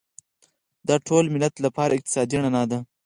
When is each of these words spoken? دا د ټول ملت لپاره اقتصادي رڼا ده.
دا 0.87 0.95
د 0.99 1.03
ټول 1.07 1.25
ملت 1.35 1.55
لپاره 1.65 1.91
اقتصادي 1.95 2.37
رڼا 2.43 2.63
ده. 2.71 2.79